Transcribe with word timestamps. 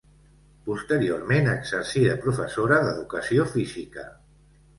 Posteriorment 0.69 1.49
exercí 1.51 2.05
de 2.07 2.15
professora 2.25 2.81
d'educació 2.87 3.47
física. 3.53 4.09